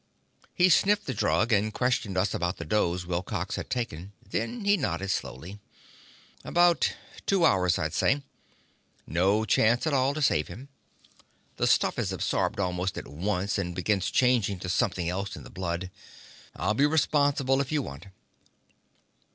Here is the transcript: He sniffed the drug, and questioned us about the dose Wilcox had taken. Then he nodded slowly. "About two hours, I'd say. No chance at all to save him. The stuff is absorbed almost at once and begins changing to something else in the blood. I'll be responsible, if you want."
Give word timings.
He 0.55 0.69
sniffed 0.69 1.05
the 1.05 1.13
drug, 1.13 1.53
and 1.53 1.71
questioned 1.71 2.17
us 2.17 2.33
about 2.33 2.57
the 2.57 2.65
dose 2.65 3.05
Wilcox 3.05 3.55
had 3.55 3.69
taken. 3.69 4.13
Then 4.27 4.65
he 4.65 4.75
nodded 4.75 5.11
slowly. 5.11 5.59
"About 6.43 6.95
two 7.27 7.45
hours, 7.45 7.77
I'd 7.77 7.93
say. 7.93 8.23
No 9.05 9.45
chance 9.45 9.85
at 9.85 9.93
all 9.93 10.15
to 10.15 10.21
save 10.23 10.47
him. 10.47 10.69
The 11.57 11.67
stuff 11.67 11.99
is 11.99 12.11
absorbed 12.11 12.59
almost 12.59 12.97
at 12.97 13.07
once 13.07 13.59
and 13.59 13.75
begins 13.75 14.09
changing 14.09 14.57
to 14.61 14.69
something 14.69 15.07
else 15.07 15.35
in 15.35 15.43
the 15.43 15.51
blood. 15.51 15.91
I'll 16.55 16.73
be 16.73 16.87
responsible, 16.87 17.61
if 17.61 17.71
you 17.71 17.83
want." 17.83 18.07